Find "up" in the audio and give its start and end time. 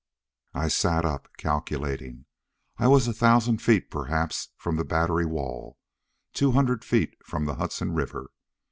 1.05-1.27